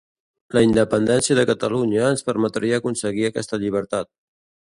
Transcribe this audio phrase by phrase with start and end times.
[0.57, 4.11] La independència de Catalunya ens permetria aconseguir aquesta llibertat